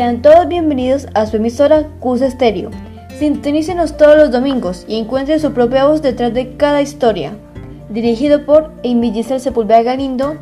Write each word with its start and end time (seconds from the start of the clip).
Sean 0.00 0.22
todos 0.22 0.48
bienvenidos 0.48 1.08
a 1.12 1.26
su 1.26 1.36
emisora 1.36 1.86
Cus 2.00 2.22
Estéreo. 2.22 2.70
Sintonícenos 3.18 3.98
todos 3.98 4.16
los 4.16 4.30
domingos 4.30 4.86
y 4.88 4.96
encuentren 4.96 5.38
su 5.38 5.52
propia 5.52 5.86
voz 5.86 6.00
detrás 6.00 6.32
de 6.32 6.56
cada 6.56 6.80
historia. 6.80 7.34
Dirigido 7.90 8.46
por 8.46 8.72
Amy 8.82 9.12
Giselle 9.12 9.40
Sepúlveda 9.40 9.82
Galindo, 9.82 10.38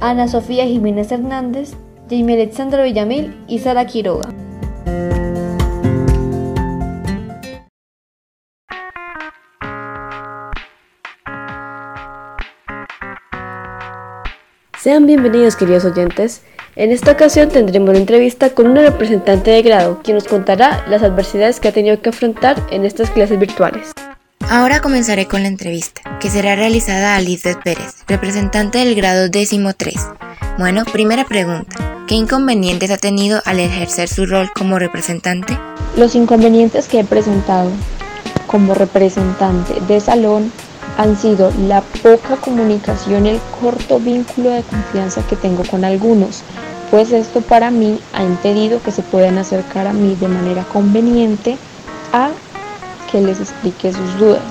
Ana 0.00 0.28
Sofía 0.28 0.66
Jiménez 0.66 1.10
Hernández, 1.10 1.72
Jamie 2.10 2.34
Alexandra 2.34 2.82
Villamil 2.82 3.34
y 3.48 3.60
Sara 3.60 3.86
Quiroga. 3.86 4.28
Sean 14.78 15.06
bienvenidos 15.06 15.56
queridos 15.56 15.86
oyentes. 15.86 16.42
En 16.76 16.90
esta 16.90 17.12
ocasión 17.12 17.50
tendremos 17.50 17.90
una 17.90 17.98
entrevista 17.98 18.50
con 18.50 18.66
una 18.66 18.82
representante 18.82 19.52
de 19.52 19.62
grado, 19.62 20.00
quien 20.02 20.16
nos 20.16 20.24
contará 20.24 20.84
las 20.88 21.04
adversidades 21.04 21.60
que 21.60 21.68
ha 21.68 21.72
tenido 21.72 22.00
que 22.02 22.08
afrontar 22.08 22.60
en 22.72 22.84
estas 22.84 23.10
clases 23.10 23.38
virtuales. 23.38 23.92
Ahora 24.50 24.80
comenzaré 24.80 25.26
con 25.26 25.42
la 25.42 25.48
entrevista, 25.48 26.02
que 26.18 26.30
será 26.30 26.56
realizada 26.56 27.14
a 27.14 27.20
Lizeth 27.20 27.62
Pérez, 27.62 28.02
representante 28.08 28.78
del 28.78 28.96
grado 28.96 29.28
décimo 29.28 29.72
3. 29.72 29.94
Bueno, 30.58 30.82
primera 30.84 31.24
pregunta. 31.24 32.04
¿Qué 32.08 32.16
inconvenientes 32.16 32.90
ha 32.90 32.98
tenido 32.98 33.40
al 33.44 33.60
ejercer 33.60 34.08
su 34.08 34.26
rol 34.26 34.50
como 34.52 34.80
representante? 34.80 35.56
Los 35.96 36.16
inconvenientes 36.16 36.88
que 36.88 37.00
he 37.00 37.04
presentado 37.04 37.70
como 38.48 38.74
representante 38.74 39.80
de 39.86 40.00
salón 40.00 40.50
han 40.96 41.16
sido 41.16 41.52
la 41.68 41.80
poca 41.80 42.36
comunicación 42.36 43.26
y 43.26 43.30
el 43.30 43.40
corto 43.60 43.98
vínculo 43.98 44.50
de 44.50 44.62
confianza 44.62 45.26
que 45.26 45.36
tengo 45.36 45.64
con 45.64 45.84
algunos, 45.84 46.42
pues 46.90 47.12
esto 47.12 47.40
para 47.40 47.70
mí 47.70 47.98
ha 48.12 48.22
impedido 48.22 48.82
que 48.82 48.92
se 48.92 49.02
puedan 49.02 49.38
acercar 49.38 49.86
a 49.86 49.92
mí 49.92 50.16
de 50.20 50.28
manera 50.28 50.64
conveniente 50.64 51.56
a 52.12 52.30
que 53.10 53.20
les 53.20 53.40
explique 53.40 53.92
sus 53.92 54.18
dudas. 54.18 54.42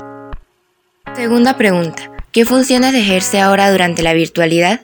Segunda 1.14 1.56
pregunta. 1.56 2.10
¿Qué 2.32 2.44
funciones 2.44 2.94
ejerce 2.94 3.40
ahora 3.40 3.70
durante 3.70 4.02
la 4.02 4.12
virtualidad? 4.12 4.80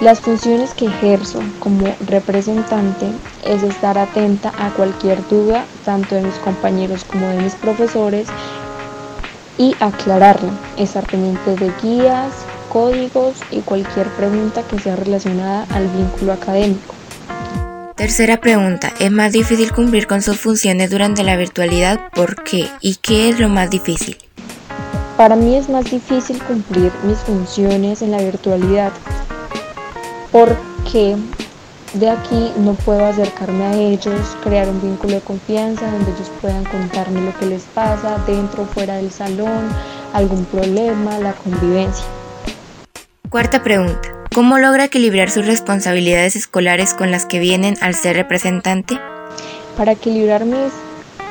Las 0.00 0.20
funciones 0.20 0.74
que 0.74 0.86
ejerzo 0.86 1.40
como 1.60 1.86
representante 2.06 3.06
es 3.44 3.62
estar 3.62 3.96
atenta 3.96 4.52
a 4.58 4.70
cualquier 4.70 5.26
duda, 5.28 5.64
tanto 5.84 6.16
de 6.16 6.22
mis 6.22 6.34
compañeros 6.34 7.04
como 7.04 7.26
de 7.28 7.40
mis 7.40 7.54
profesores, 7.54 8.28
y 9.58 9.74
aclararla, 9.80 10.52
estar 10.76 11.06
pendiente 11.06 11.56
de 11.56 11.72
guías, 11.82 12.32
códigos 12.68 13.36
y 13.50 13.60
cualquier 13.60 14.08
pregunta 14.08 14.62
que 14.62 14.78
sea 14.78 14.96
relacionada 14.96 15.66
al 15.70 15.86
vínculo 15.88 16.32
académico. 16.32 16.94
Tercera 17.96 18.40
pregunta, 18.40 18.92
¿es 18.98 19.12
más 19.12 19.32
difícil 19.32 19.70
cumplir 19.72 20.08
con 20.08 20.20
sus 20.20 20.38
funciones 20.38 20.90
durante 20.90 21.22
la 21.22 21.36
virtualidad? 21.36 22.00
¿Por 22.12 22.42
qué? 22.42 22.66
¿Y 22.80 22.96
qué 22.96 23.28
es 23.28 23.38
lo 23.38 23.48
más 23.48 23.70
difícil? 23.70 24.16
Para 25.16 25.36
mí 25.36 25.54
es 25.54 25.68
más 25.68 25.88
difícil 25.88 26.42
cumplir 26.42 26.90
mis 27.04 27.18
funciones 27.18 28.02
en 28.02 28.10
la 28.10 28.18
virtualidad 28.18 28.92
porque 30.32 31.16
de 31.94 32.10
aquí 32.10 32.52
no 32.58 32.74
puedo 32.74 33.04
acercarme 33.04 33.64
a 33.64 33.74
ellos, 33.74 34.36
crear 34.42 34.68
un 34.68 34.80
vínculo 34.82 35.14
de 35.14 35.20
confianza 35.20 35.90
donde 35.90 36.10
ellos 36.10 36.30
puedan 36.40 36.64
contarme 36.64 37.20
lo 37.20 37.38
que 37.38 37.46
les 37.46 37.62
pasa 37.62 38.18
dentro 38.26 38.64
o 38.64 38.66
fuera 38.66 38.96
del 38.96 39.10
salón, 39.10 39.68
algún 40.12 40.44
problema, 40.46 41.18
la 41.18 41.32
convivencia. 41.32 42.04
Cuarta 43.30 43.62
pregunta. 43.62 44.10
¿Cómo 44.34 44.58
logra 44.58 44.84
equilibrar 44.84 45.30
sus 45.30 45.46
responsabilidades 45.46 46.34
escolares 46.34 46.94
con 46.94 47.12
las 47.12 47.24
que 47.26 47.38
vienen 47.38 47.76
al 47.80 47.94
ser 47.94 48.16
representante? 48.16 48.98
Para 49.76 49.92
equilibrar 49.92 50.44
mis 50.44 50.72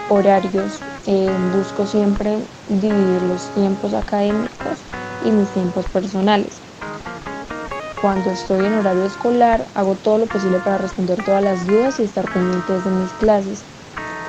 horarios, 0.09 0.79
eh, 1.07 1.29
busco 1.53 1.85
siempre 1.85 2.37
dividir 2.69 3.21
los 3.23 3.53
tiempos 3.55 3.93
académicos 3.93 4.77
y 5.25 5.31
mis 5.31 5.49
tiempos 5.49 5.85
personales 5.87 6.62
cuando 8.03 8.31
estoy 8.31 8.65
en 8.65 8.73
horario 8.73 9.05
escolar 9.05 9.65
hago 9.75 9.95
todo 9.95 10.17
lo 10.17 10.25
posible 10.25 10.59
para 10.59 10.77
responder 10.77 11.23
todas 11.23 11.41
las 11.41 11.65
dudas 11.65 12.01
y 12.01 12.03
estar 12.03 12.29
pendientes 12.33 12.83
de 12.83 12.91
mis 12.91 13.09
clases. 13.13 13.63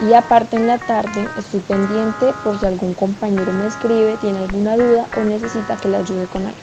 Y 0.01 0.13
aparte 0.13 0.55
en 0.55 0.69
la 0.69 0.79
tarde 0.79 1.29
estoy 1.37 1.59
pendiente 1.59 2.33
por 2.45 2.61
si 2.61 2.67
algún 2.67 2.95
compañero 2.95 3.53
me 3.53 3.67
escribe, 3.67 4.17
tiene 4.21 4.39
alguna 4.39 4.77
duda 4.77 5.09
o 5.17 5.25
necesita 5.25 5.77
que 5.77 5.89
le 5.89 5.97
ayude 5.97 6.27
con 6.27 6.43
algo. 6.43 6.57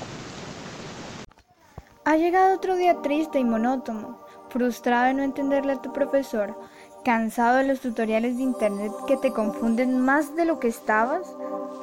Ha 2.06 2.16
llegado 2.16 2.56
otro 2.56 2.78
día 2.78 3.02
triste 3.02 3.40
y 3.40 3.44
monótono, 3.44 4.18
frustrado 4.48 5.08
de 5.08 5.14
no 5.14 5.24
entenderle 5.24 5.74
a 5.74 5.82
tu 5.82 5.92
profesor, 5.92 6.58
cansado 7.04 7.58
de 7.58 7.66
los 7.66 7.82
tutoriales 7.82 8.38
de 8.38 8.44
internet 8.44 8.94
que 9.06 9.18
te 9.18 9.34
confunden 9.34 10.00
más 10.00 10.34
de 10.38 10.46
lo 10.46 10.62
que 10.62 10.70
estabas. 10.70 11.28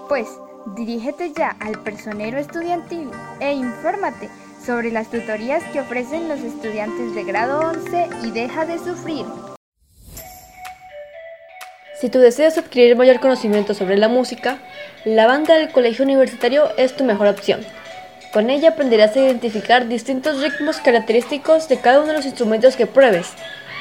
Pues 0.08 0.26
dirígete 0.74 1.34
ya 1.34 1.54
al 1.60 1.78
personero 1.82 2.38
estudiantil 2.38 3.10
e 3.40 3.52
infórmate 3.52 4.30
sobre 4.64 4.90
las 4.90 5.10
tutorías 5.10 5.62
que 5.72 5.80
ofrecen 5.80 6.28
los 6.28 6.40
estudiantes 6.40 7.14
de 7.14 7.24
grado 7.24 7.60
11 7.60 8.08
y 8.24 8.30
deja 8.30 8.66
de 8.66 8.78
sufrir. 8.78 9.24
Si 12.00 12.10
tú 12.10 12.20
deseas 12.20 12.56
adquirir 12.58 12.94
mayor 12.96 13.18
conocimiento 13.18 13.74
sobre 13.74 13.96
la 13.96 14.08
música, 14.08 14.58
la 15.04 15.26
banda 15.26 15.56
del 15.56 15.72
colegio 15.72 16.04
universitario 16.04 16.68
es 16.76 16.94
tu 16.94 17.02
mejor 17.02 17.26
opción. 17.26 17.60
Con 18.32 18.50
ella 18.50 18.70
aprenderás 18.70 19.16
a 19.16 19.20
identificar 19.20 19.88
distintos 19.88 20.40
ritmos 20.40 20.78
característicos 20.78 21.68
de 21.68 21.80
cada 21.80 21.98
uno 21.98 22.08
de 22.08 22.18
los 22.18 22.26
instrumentos 22.26 22.76
que 22.76 22.86
pruebes, 22.86 23.32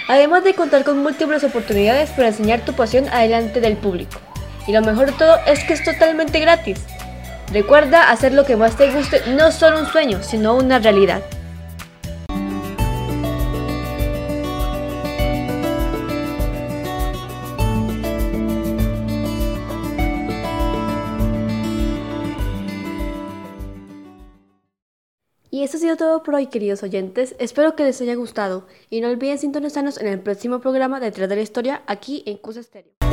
además 0.08 0.44
de 0.44 0.56
contar 0.56 0.84
con 0.84 1.04
múltiples 1.04 1.44
oportunidades 1.44 2.10
para 2.12 2.30
enseñar 2.30 2.62
tu 2.62 2.74
pasión 2.74 3.08
adelante 3.10 3.62
del 3.62 3.78
público. 3.78 4.20
Y 4.68 4.72
lo 4.72 4.82
mejor 4.82 5.08
de 5.08 5.18
todo 5.18 5.38
es 5.46 5.64
que 5.64 5.74
es 5.74 5.84
totalmente 5.84 6.40
gratis. 6.40 6.80
Recuerda 7.52 8.12
hacer 8.12 8.34
lo 8.34 8.46
que 8.46 8.58
más 8.58 8.76
te 8.76 8.92
guste, 8.92 9.22
no 9.30 9.52
solo 9.52 9.80
un 9.80 9.86
sueño, 9.86 10.22
sino 10.22 10.56
una 10.56 10.80
realidad. 10.80 11.24
Y 25.50 25.64
eso 25.64 25.78
ha 25.78 25.80
sido 25.80 25.96
todo 25.96 26.22
por 26.22 26.36
hoy, 26.36 26.48
queridos 26.48 26.84
oyentes. 26.84 27.36
Espero 27.40 27.76
que 27.76 27.84
les 27.84 28.00
haya 28.02 28.16
gustado 28.16 28.68
y 28.90 29.00
no 29.00 29.08
olviden 29.08 29.40
sintonizarnos 29.40 30.00
en 30.00 30.08
el 30.08 30.20
próximo 30.20 30.60
programa 30.60 31.00
Detrás 31.00 31.30
de 31.30 31.36
la 31.38 31.42
Historia 31.42 31.82
aquí 31.88 32.24
en 32.28 32.38
Cus 32.38 32.58
Stereo. 32.58 33.07